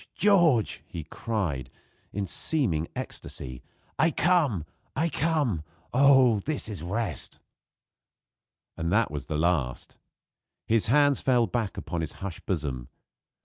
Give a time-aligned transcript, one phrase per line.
[0.15, 1.71] George!" he cried,
[2.11, 3.61] in seeming ecstasy,
[3.99, 4.65] "I come!
[4.95, 5.61] I come!
[5.93, 6.39] Oh!
[6.39, 7.39] this is rest!"
[8.75, 9.99] And that was the last.
[10.65, 12.87] His hands fell back upon his hushed bosom.